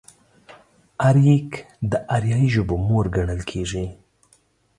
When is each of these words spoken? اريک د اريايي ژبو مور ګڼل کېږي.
اريک 1.07 1.49
د 1.91 1.93
اريايي 2.15 2.47
ژبو 2.55 2.75
مور 2.87 3.05
ګڼل 3.15 3.41
کېږي. 3.51 3.85